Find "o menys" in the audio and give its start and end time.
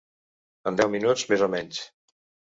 1.47-1.83